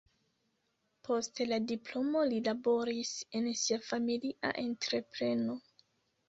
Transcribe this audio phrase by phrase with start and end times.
[1.09, 3.11] Post la diplomo li laboris
[3.41, 5.61] en sia familia entrepreno.